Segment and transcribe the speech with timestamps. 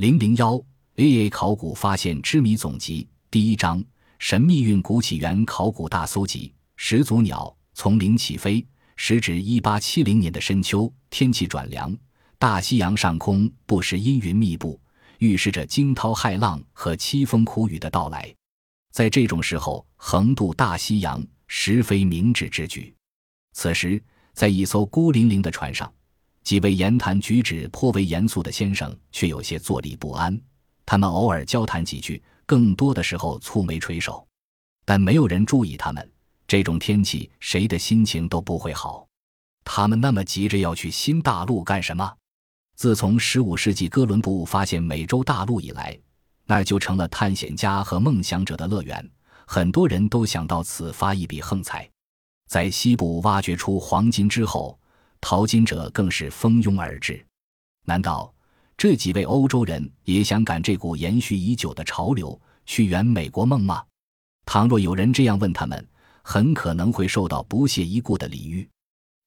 [0.00, 0.54] 零零幺
[0.96, 3.84] A A 考古发现之谜总集第一章：
[4.18, 6.54] 神秘运古起源考古大搜集。
[6.76, 8.66] 始祖鸟从零起飞，
[8.96, 11.94] 时值一八七零年的深秋，天气转凉，
[12.38, 14.80] 大西洋上空不时阴云密布，
[15.18, 18.34] 预示着惊涛骇浪和凄风苦雨的到来。
[18.92, 22.94] 在这种时候，横渡大西洋实非明智之举。
[23.52, 25.92] 此时，在一艘孤零零的船上。
[26.42, 30.40] 几位言谈举止颇为严肃的先生却有些坐立不安。
[30.86, 34.26] 他们偶尔交谈几句，更多的时候蹙眉垂首，
[34.84, 36.10] 但没有人注意他们。
[36.48, 39.06] 这种天气，谁的心情都不会好。
[39.62, 42.12] 他们那么急着要去新大陆干什么？
[42.74, 45.96] 自从15世纪哥伦布发现美洲大陆以来，
[46.46, 49.08] 那就成了探险家和梦想者的乐园。
[49.46, 51.88] 很多人都想到此发一笔横财。
[52.48, 54.79] 在西部挖掘出黄金之后。
[55.20, 57.24] 淘金者更是蜂拥而至，
[57.84, 58.32] 难道
[58.76, 63.84] 这几位欧洲人也想赶这股延续已久的潮流，去圆美国梦吗？
[64.46, 65.86] 倘若有人这样问他们，
[66.22, 68.68] 很可能会受到不屑一顾的礼遇，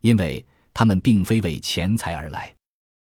[0.01, 2.53] 因为他们并非为钱财而来，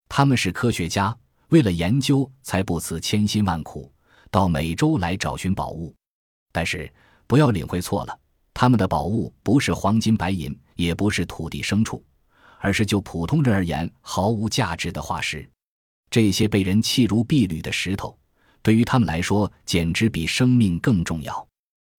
[0.08, 1.16] 他们是科学家，
[1.48, 3.92] 为了研究才不辞千辛万苦
[4.30, 5.94] 到美洲来找寻宝物。
[6.50, 6.90] 但是
[7.26, 8.18] 不要领会错了，
[8.54, 12.02] 他们的宝物不是黄金白银，也不是土地牲畜。
[12.58, 15.48] 而是就普通人而言毫无价值的化石，
[16.10, 18.18] 这些被人弃如敝履的石头，
[18.62, 21.46] 对于他们来说简直比生命更重要。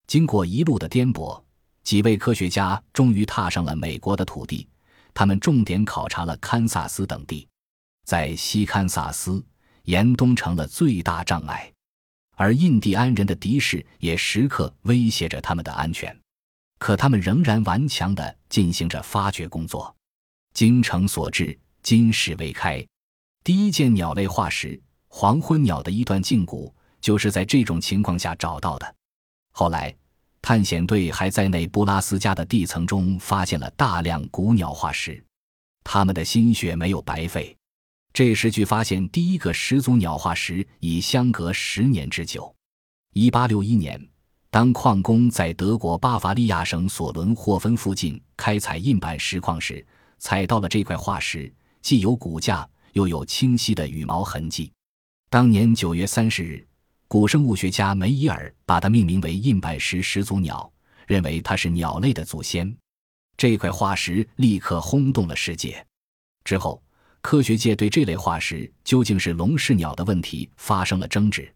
[0.07, 1.41] 经过一路的颠簸，
[1.83, 4.67] 几位科学家终于踏上了美国的土地。
[5.13, 7.47] 他们重点考察了堪萨斯等地，
[8.05, 9.43] 在西堪萨斯，
[9.83, 11.69] 严冬成了最大障碍，
[12.35, 16.17] 而印第安人的敌视也时刻威胁着他们的安全。
[16.77, 19.93] 可他们仍然顽强地进行着发掘工作。
[20.53, 22.85] 精诚所至，金石未开。
[23.43, 28.95] 第一件鸟类化石——黄昏鸟的一段胫骨，就是在这种情况下找到的。
[29.51, 29.95] 后来，
[30.41, 35.23] 探险队还在内布拉斯加的地层中发现了大量古鸟化石，
[35.83, 37.55] 他们的心血没有白费。
[38.11, 42.53] 这时距发现第一个始祖鸟化石已相隔十年之久。
[43.13, 43.99] 一八六一年，
[44.49, 49.85] 当矿工在德国巴伐利亚省索伦霍芬附近开采印板石矿时，
[50.19, 54.71] 采到了这块化石，既有骨架，又有清晰的羽毛痕迹。
[55.29, 56.67] 当年九月三十日，
[57.07, 60.71] 古生物学家梅伊尔把它命名为印板石始祖鸟，
[61.07, 62.75] 认为它是鸟类的祖先。
[63.37, 65.83] 这块化石立刻轰动了世界。
[66.43, 66.83] 之后，
[67.21, 71.51] 科学界对这类化石究竟是龙是鸟的问题发生了争执。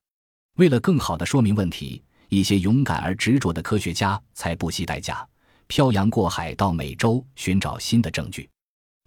[0.57, 5.27] 为了更好地说明问题，一些勇敢而执着的科学家才不惜代价，
[5.67, 8.49] 漂洋过海到美洲寻找新的证据。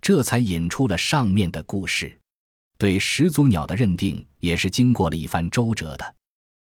[0.00, 2.18] 这才引出了上面的故事。
[2.78, 6.14] 对始祖鸟的认定也是经过了一番周折的。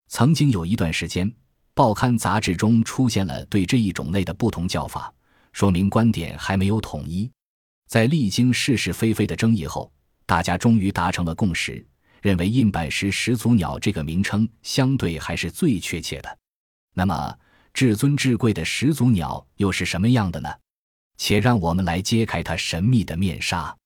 [0.10, 1.34] 曾经有一段时间，
[1.74, 5.14] 报刊杂志中出现了对这一种类的不同叫法，
[5.54, 7.32] 说明观点还没有统一。
[7.88, 9.92] 在历经是是非非的争议后，
[10.26, 11.86] 大家终于达成了共识，
[12.22, 16.38] 认为印板石始祖鸟这个名称相对还是最确切的。
[16.94, 17.38] 那么，
[17.74, 20.50] 至尊至贵的始祖鸟又是什么样的呢？
[21.24, 23.78] 且让我们来揭开它神秘的面纱。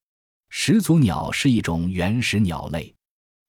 [0.48, 2.94] 始祖鸟是一种原始鸟类，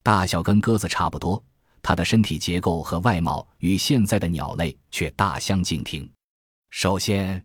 [0.04, 1.42] 大小跟鸽子差不多，
[1.82, 6.08] 它的身体结构和外貌与现在的鸟类却大相径庭。
[6.70, 7.42] 首先，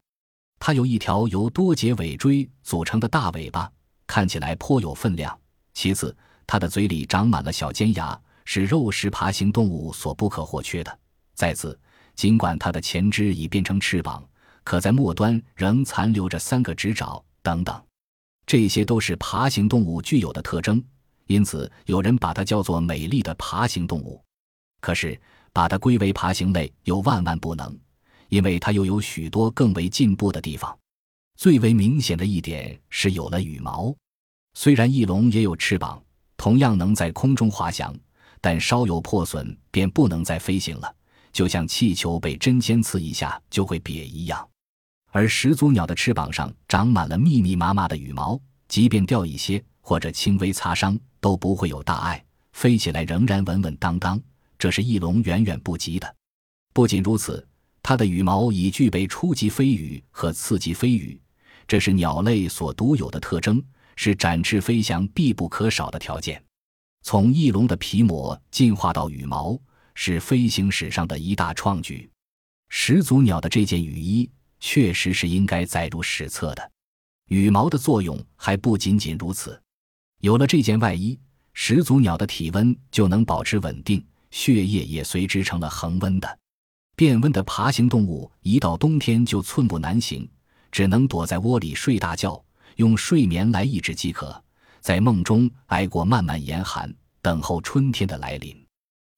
[0.59, 3.71] 它有一条由多节尾椎组成的大尾巴，
[4.09, 5.39] 看起来颇有分量。
[5.75, 6.15] 其次，
[6.45, 10.99] 它的嘴里长满了小尖牙，是肉食爬行动物所不可或缺的。
[11.35, 11.79] 再次，
[12.17, 14.21] 尽管它的前肢已变成翅膀。
[14.65, 17.85] 可在末端仍残留着三个指爪，等等，
[18.47, 20.83] 这些都是爬行动物具有的特征，
[21.27, 24.23] 因此有人把它叫做美丽的爬行动物。
[24.81, 25.21] 可是
[25.53, 27.79] 把它归为爬行类又万万不能，
[28.29, 30.77] 因为它又有许多更为进步的地方。
[31.37, 33.95] 最为明显的一点是有了羽毛。
[34.55, 36.03] 虽然翼龙也有翅膀，
[36.37, 37.95] 同样能在空中滑翔，
[38.41, 40.95] 但稍有破损便不能再飞行了，
[41.33, 44.49] 就像气球被针尖刺一下就会瘪一样。
[45.15, 52.25] 而始祖鸟的翅膀上长满了密密麻麻的羽毛，即便掉一些或者轻微擦伤都不会有大碍，
[52.55, 54.19] 飞起来仍然稳稳当当。
[54.59, 56.17] 这是翼龙远远不及的。
[56.73, 57.47] 不仅如此，
[57.83, 61.21] 它的羽毛已具备初级飞羽和次级飞羽，
[61.69, 63.63] 这是鸟类所独有的特征，
[63.97, 66.43] 是展翅飞翔必不可少的条件。
[67.03, 69.61] 从翼龙的皮膜进化到羽毛，
[69.95, 72.09] 是飞行史上的一大创举。
[72.71, 74.31] 始祖鸟的这件羽衣。
[74.63, 76.71] 确实是应该载入史册的。
[77.29, 79.61] 羽毛的作用还不仅仅如此。
[80.21, 81.19] 有了这件外衣，
[81.53, 86.39] 始祖鸟的体温就能保持稳定，血液也随之成了恒温的。
[86.95, 90.31] 变温的爬行动物一到冬天就寸步难行，
[90.71, 92.43] 只能躲在窝里睡大觉，
[92.77, 94.41] 用睡眠来抑制饥渴，
[94.81, 98.57] 在梦中挨过漫漫严寒，等候春天的来临。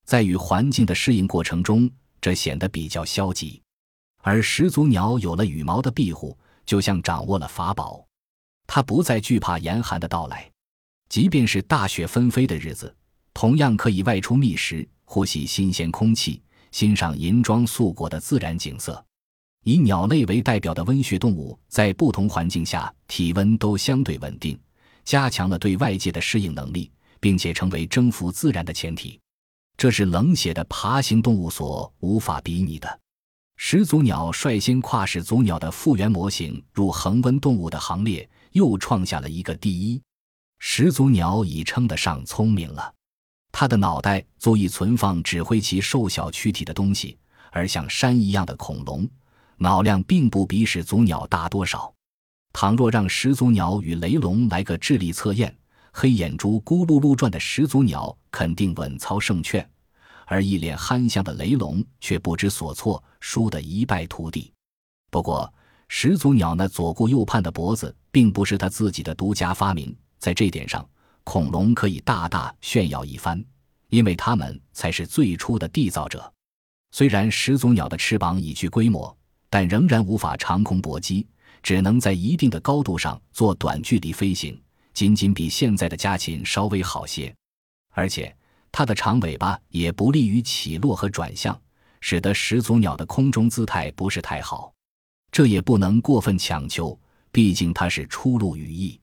[0.06, 3.61] 在与环境的适应过程中，这显得比较消极。
[4.26, 6.35] 而始祖鸟有了羽毛的庇护，
[6.65, 8.03] 就像掌握了法宝，
[8.67, 10.50] 它不再惧怕严寒的到来，
[11.11, 12.97] 即便是大雪纷飞的日子，
[13.35, 16.43] 同样可以外出觅食，呼吸新鲜空气。
[16.73, 19.05] 欣赏银装素裹的自然景色，
[19.62, 24.59] 以鸟类为代表的温血动物，在不同环境下体温都相对稳定，
[25.05, 29.20] 加强了对外界的适应能力，并且成为征服自然的前提。
[29.77, 33.00] 这是冷血的爬行动物所无法比拟的。
[33.66, 39.99] 始祖鸟率先跨始祖鸟的复原模型入恒温动物的行列，又创下了一个第一。
[40.58, 42.93] 始祖鸟已称得上聪明了。
[43.50, 47.16] 它的脑袋足以存放指挥其瘦小躯体的东西，
[47.52, 49.08] 而像山一样的恐龙，
[49.56, 51.90] 脑量并不比始祖鸟大多少。
[52.52, 55.56] 倘若让始祖鸟与雷龙来个智力测验，
[55.90, 59.67] 黑眼珠咕噜噜转的始祖鸟肯定稳操胜券，
[60.26, 64.53] 而一脸憨相的雷龙却不知所措，输得一败涂地。
[65.11, 65.53] 不过，
[65.88, 70.87] 始祖鸟那左顾右盼的脖子并不是他自己的独家发明，在这点上。
[71.26, 73.43] 恐龙可以大大炫耀一番，
[73.88, 76.31] 因为它们才是最初的缔造者。
[76.91, 79.17] 虽然始祖鸟的翅膀已具规模，
[79.49, 81.27] 但仍然无法长空搏击，
[81.62, 84.61] 只能在一定的高度上做短距离飞行，
[84.93, 87.35] 仅仅比现在的家禽稍微好些。
[87.93, 88.37] 而且，
[88.75, 91.56] 它的长尾巴也不利于起落和转向，
[92.00, 94.75] 使得始祖鸟的空中姿态不是太好。
[95.31, 96.99] 这也不能过分强求，
[97.31, 99.00] 毕竟它是出露羽翼。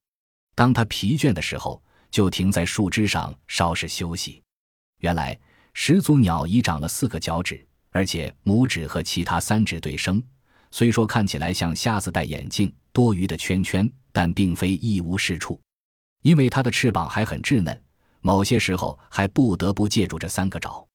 [0.55, 1.81] 当它疲倦的时候。
[2.11, 4.43] 就停在树枝上稍事休息。
[4.99, 5.39] 原来
[5.73, 10.21] 始祖鸟已长了四个脚趾，而且拇指和其他三指对生。
[10.71, 15.57] 虽说看起来像瞎子戴眼镜，多余的圈圈，但并非一无是处。
[16.21, 17.81] 因为它的翅膀还很稚嫩，
[18.21, 20.85] 某些时候还不得不借助这三个爪。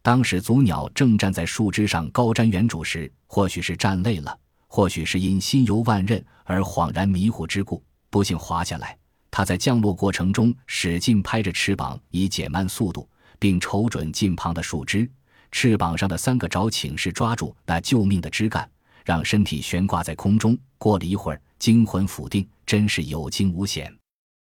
[0.00, 4.38] 当始祖鸟正站在树枝上高瞻远瞩时，或许是站累了，
[4.68, 8.96] 或许是因心游万仞而恍然迷糊之故，不幸滑下来。
[9.30, 13.06] 它在降落过程中使劲拍着翅膀以减慢速度，
[13.38, 15.10] 并瞅准近旁的树枝，
[15.52, 18.68] 翅膀上的三个爪请势抓住那救命的枝干，
[19.04, 20.56] 让身体悬挂在空中。
[20.78, 23.97] 过了一会儿，惊魂甫定，真是有惊无险。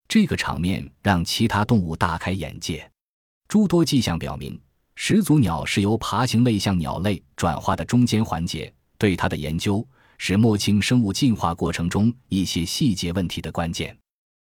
[0.09, 2.91] 这个场面让其他动物大开眼界。
[3.47, 4.59] 诸多迹象表明，
[4.95, 8.73] 始祖鸟是由爬行类向鸟类转化的中间环节。
[8.97, 13.95] 对它的研究是摸清生物进化过程中一些细节问题的关键。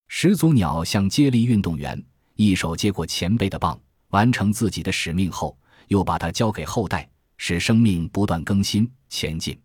[0.08, 2.04] 始祖鸟像接力运动员，
[2.36, 3.80] 一手接过前辈的棒，
[4.10, 5.56] 完成自己的使命后，
[5.90, 9.56] 又把它交给后代，使生命不断更新前进。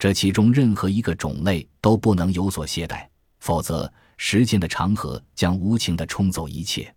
[0.00, 3.06] 这其中任何一个种类都不能有所懈怠，
[3.38, 6.94] 否则时间的长河将无情地冲走一切，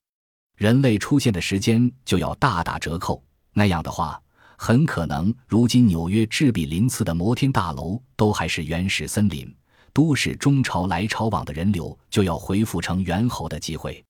[0.57, 3.23] 人类出现的时间就要大打折扣。
[3.53, 4.21] 那样的话，
[4.57, 9.55] 很可能如今纽约赤壁鳞次的摩天大楼都还是原始森林。
[9.93, 14.01] 都市中潮来潮往的人流就要恢复成猿猴的机会，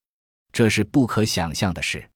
[0.52, 2.08] 这是不可想象的事。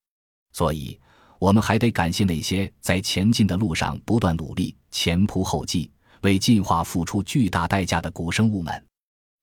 [0.52, 0.98] 所以，
[1.40, 5.90] 我们还得感谢那些在前进的路上不断努力、前仆后继、
[6.22, 8.85] 为进化付出巨大代价的古生物们。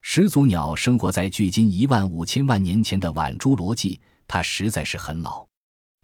[0.06, 5.48] 始祖鸟生活在距今一万五千万年前的晚侏罗纪，它实在是很老。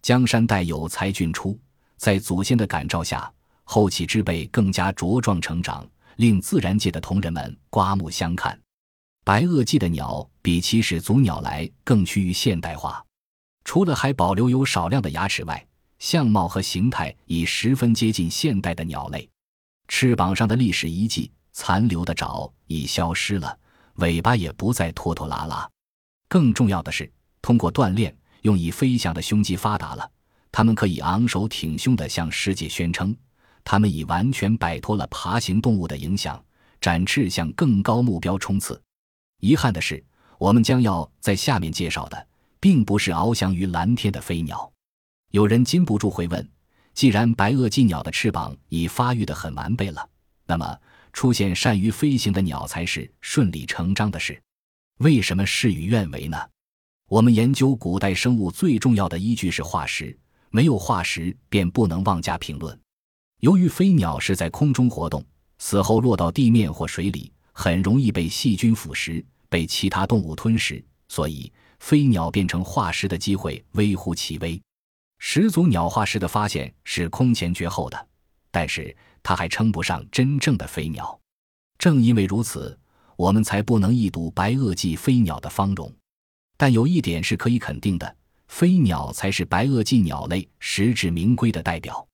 [0.00, 1.56] 江山代有才俊出，
[1.98, 3.30] 在祖先的感召下，
[3.62, 5.86] 后起之辈更加茁壮成长。
[6.16, 8.58] 令自然界的同仁们刮目相看。
[9.24, 13.02] 白垩纪的鸟比起始祖鸟来更趋于现代化，
[13.64, 15.66] 除了还保留有少量的牙齿外，
[15.98, 19.28] 相貌和形态已十分接近现代的鸟类。
[19.88, 23.56] 翅膀上的历史遗迹、残留的爪已消失了，
[24.00, 25.68] 尾巴也不再拖拖拉拉。
[26.28, 30.10] 更重要的是，通过锻炼，用以飞翔的胸肌发达了，
[30.52, 33.16] 它们可以昂首挺胸地向世界宣称。
[33.62, 36.42] 它们已完全摆脱了爬行动物的影响，
[36.80, 38.80] 展翅向更高目标冲刺。
[39.40, 40.02] 遗憾的是，
[40.38, 42.26] 我们将要在下面介绍的，
[42.58, 44.70] 并不是翱翔于蓝天的飞鸟。
[45.30, 46.48] 有人禁不住会问：
[46.94, 50.08] 既然白垩纪鸟的翅膀已发育得很完备了，
[50.46, 50.76] 那么
[51.12, 54.40] 出现善于飞行的鸟才是顺理成章的事？
[54.98, 56.36] 为什么事与愿违呢？
[57.08, 60.16] 我们研究古代生物最重要的依据是化石，
[60.50, 62.78] 没有化石便不能妄加评论。
[63.40, 65.24] 由于飞鸟是在空中活动，
[65.58, 74.60] 死后落到地面或水里，很容易被细菌腐蚀，被其他动物吞食，所以飞鸟变成化石的机会微乎其微。
[75.18, 78.08] 始祖鸟化石的发现是空前绝后的，
[78.50, 81.18] 但是它还称不上真正的飞鸟。
[81.78, 82.78] 正因为如此，
[83.16, 85.92] 我们才不能一睹白垩纪飞鸟的芳容。
[86.56, 88.16] 但有一点是可以肯定的：
[88.48, 92.06] 飞鸟才是白垩纪鸟类实至名归的代表。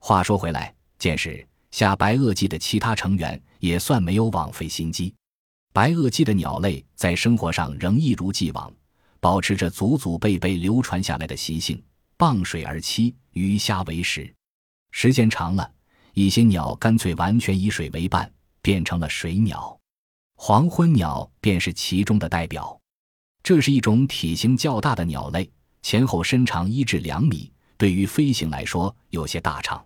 [0.00, 5.14] 话说回来，见识下白垩纪的其他成员也算没有枉费心机。
[5.72, 8.72] 白垩纪的鸟类在生活上仍一如既往，
[9.20, 11.82] 保持着祖祖辈辈流传下来的习性。
[12.16, 14.32] 傍水而栖，鱼虾为食。
[14.92, 15.68] 时间长了，
[16.14, 18.30] 一些鸟干脆完全以水为伴，
[18.62, 19.78] 变成了水鸟。
[20.36, 22.80] 黄昏鸟便是其中的代表。
[23.42, 25.50] 这是一种体型较大的鸟类，
[25.82, 29.84] 前后身长一至两米，对于飞行来说有些大长。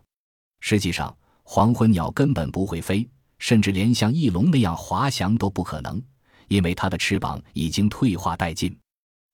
[0.60, 3.08] 实际上，黄昏鸟根本不会飞，
[3.38, 6.00] 甚至连像翼龙那样滑翔都不可能，
[6.48, 8.76] 因为它的翅膀已经退化殆尽。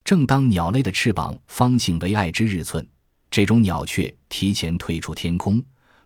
[0.04, 2.86] 正当鸟类的翅膀方兴为爱之日寸，
[3.30, 5.62] 这种鸟却提前退出天空，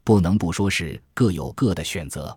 [0.09, 2.35] 不能不说是各有各的选择。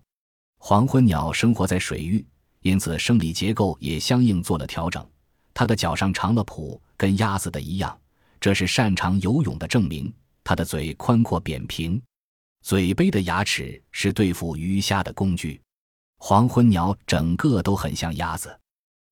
[0.59, 2.25] 黄昏鸟生活在水域，
[2.63, 5.09] 因此生理结构也相应做了调整。
[5.53, 7.97] 它的脚上长了蹼，跟鸭子的一样，
[8.41, 10.13] 这是擅长游泳的证明。
[10.43, 12.01] 它的嘴宽阔扁平，
[12.61, 15.61] 嘴杯的牙齿是对付鱼虾的工具。
[16.17, 18.53] 黄昏鸟整个都很像鸭子。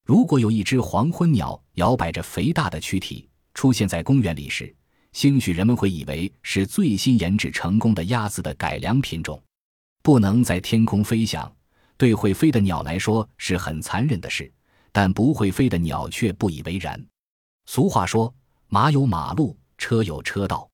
[0.05, 4.75] 如果有一只黄昏鸟摇摆着肥大的躯体出现在公园里时，
[5.19, 9.37] 兴许人们会以为是最新研制成功的鸭子的改良品种。
[10.01, 11.53] 不能在天空飞翔，
[11.97, 14.49] 对会飞的鸟来说是很残忍的事，
[14.93, 17.05] 但不会飞的鸟却不以为然。
[17.65, 18.33] 俗话说
[18.69, 20.69] ：“马有马路，车有车道。”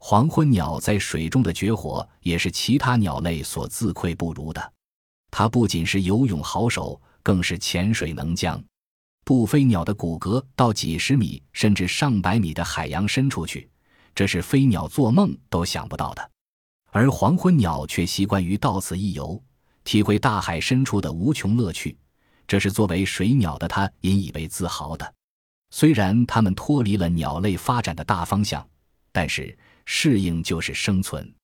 [0.00, 4.72] 黄昏鸟在水中的绝活也是其他鸟类所自愧不如的。
[5.30, 8.58] 它不仅是游泳好手，更是潜水能将。
[9.22, 13.68] 不飞鸟的骨骼到几十米甚至上百米的海洋深处去，
[14.14, 16.30] 这是飞鸟做梦都想不到的。
[16.90, 19.42] 而黄昏鸟却习惯于到此一游，
[19.84, 21.96] 体会大海深处的无穷乐趣，
[22.46, 25.14] 这是作为水鸟的它引以为自豪的。
[25.70, 28.66] 虽然它们脱离了鸟类发展的大方向，
[29.10, 31.34] 但是适应就是生存。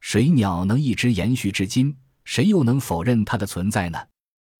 [0.00, 3.98] 水鸟能一直延续至今，谁又能否认它的存在呢？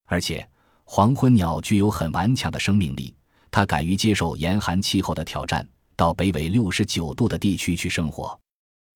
[0.07, 0.49] 而且。
[0.91, 3.15] 黄昏鸟具有很顽强的生命力，
[3.51, 8.39] 它敢于接受严寒气候的挑战，到北纬六十九度的地区去生活。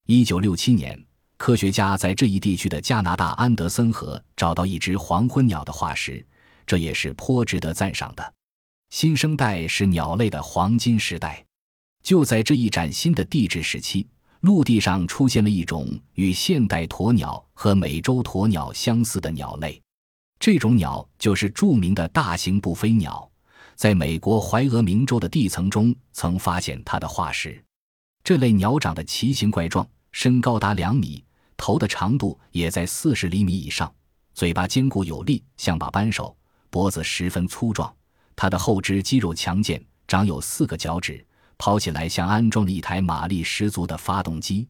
[0.06, 1.04] 一九六七年，
[1.37, 6.25] 科学家在这一地区的加拿大安德森河找到一只黄昏鸟的化石，
[6.64, 8.35] 这也是颇值得赞赏的。
[8.90, 11.44] 新生代是鸟类的黄金时代，
[12.04, 14.06] 就在这一崭新的地质时期，
[14.42, 19.82] 陆地上出现了一种与现代鸵鸟和美洲鸵鸟相似的鸟类。
[20.38, 23.28] 这种鸟就是著名的大型不飞鸟，
[23.82, 27.60] 在美国怀俄明州的地层中曾发现它的化石。
[28.22, 31.24] 这类鸟长得奇形怪状，身高达两米，
[31.56, 33.92] 头的长度也在四十厘米以上，
[34.34, 36.36] 嘴巴坚固有力，像把扳手，
[36.70, 37.92] 脖子十分粗壮。
[38.36, 41.26] 它的后肢肌肉强健，长有四个脚趾，
[41.58, 44.64] 跑起来像安装了一台马力十足的发动机。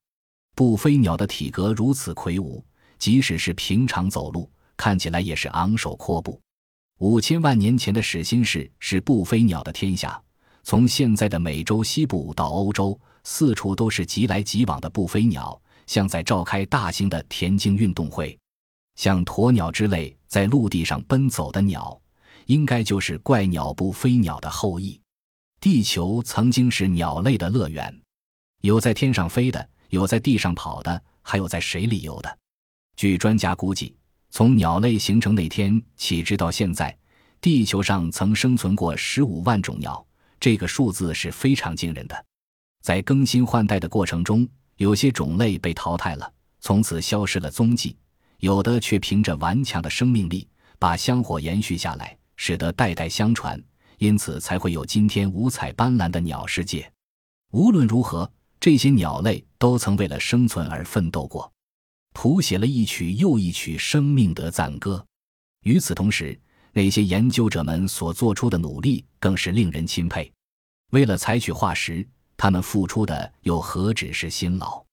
[0.57, 2.64] 不飞鸟的体格如此魁梧，
[2.99, 4.50] 即使是平常走路。
[4.75, 6.40] 看起来也是昂首阔步。
[7.02, 10.23] 五千万年前的始新世是不飞鸟的天下，
[10.62, 18.38] 从现在的美洲西部到欧洲，四处都是急来急往的不飞鸟，像在召开大型的田径运动会。
[18.94, 22.00] 像鸵鸟之类在陆地上奔走的鸟，
[22.47, 25.00] 应该就是怪鸟不飞鸟的后裔。
[25.61, 27.92] 地球曾经是鸟类的乐园，
[28.61, 32.38] 有在天上飞的，有在地上跑的，还有在水里游的。
[32.94, 33.92] 据专家估计。
[34.33, 36.97] 从鸟类形成那天起，直到现在，
[37.39, 40.03] 地球上曾生存过十五万种鸟，
[40.41, 42.25] 这个数字是非常惊人的。
[42.81, 47.95] 在更新换代的过程中，有些种类被淘汰了，从此消失了踪迹；
[48.39, 50.49] 有的却凭着顽强的生命力，
[50.79, 53.62] 把香火延续下来，使得代代相传，
[53.99, 56.91] 因此才会有今天五彩斑斓的鸟世界。
[57.51, 61.53] 无论如何，这些鸟类都曾为了生存而奋斗过。
[62.12, 65.04] 谱写了一曲又一曲生命的赞歌。
[65.64, 66.38] 与此同时，
[66.73, 70.31] 那些研究者们所做出的努力更是令人钦佩。
[70.90, 74.85] 为了采取化石，他们付出的又何止是辛劳？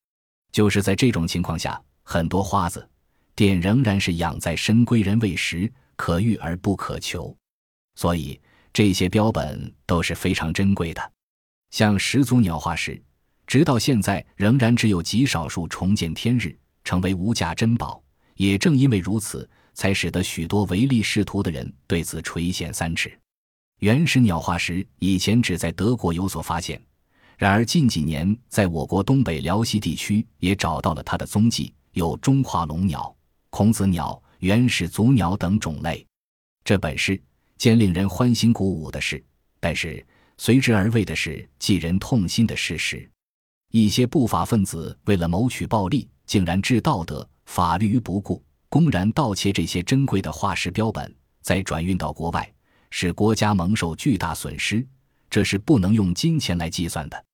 [0.52, 2.88] 就是在这种情况下，很多花子
[3.34, 7.36] 店仍然是养在深闺人喂食，可遇而不可求。
[7.96, 8.40] 所以，
[8.72, 11.12] 这些标本都是非常珍贵的。
[11.70, 13.00] 像始祖鸟化石，
[13.46, 16.56] 直到现在仍然只有极少数重见天日。
[16.84, 18.02] 成为无价珍宝，
[18.34, 23.16] 也正因为如此，才使得许多唯利是图的人对此垂涎三尺。
[23.80, 26.80] 原始鸟化石以前只在德国有所发现，
[27.38, 33.16] 然而近几年在我国东北辽西地区也找到了它的踪迹，有中华龙鸟、
[33.48, 36.06] 孔子鸟、原始祖鸟等种类。
[36.62, 37.18] 这本是
[37.56, 39.24] 件令人欢欣鼓舞的事，
[39.58, 40.06] 但是
[40.36, 43.10] 随之而为的是寄人痛心的事实：
[43.70, 52.48] 一些不法分子为了谋取暴利，竟然置道德、法律于不顾，公然盗窃这些珍贵的化石标本，再转运到国外。
[52.90, 54.86] 使国家蒙受巨大损失，
[55.28, 57.24] 这是不能用金钱来计算的。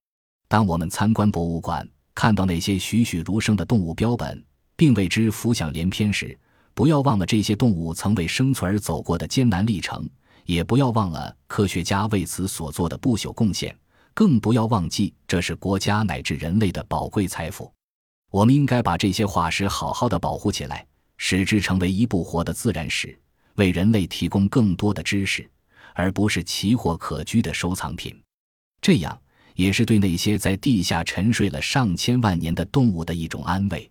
[0.49, 4.43] 当我们参观博物馆，看到那些栩栩如生的动物标本，
[4.77, 6.35] 并为之浮想联翩时，
[6.73, 10.09] 不要忘了这些动物曾为生存而走过的艰难历程，
[10.47, 13.77] 也不要忘了科学家为此所做的不朽贡献，
[14.15, 17.71] 更不要忘记这是国家乃至人类的宝贵财富。
[18.31, 23.19] 我们应该把这些化石好好的保护起来，使之成为一部活的自然史。
[23.55, 25.49] 为人类提供更多的知识，
[25.95, 28.15] 而不是奇货可居的收藏品，
[28.83, 29.19] 这样
[29.55, 33.91] 也是对那些在地下沉睡了上千万年的动物的一种安慰。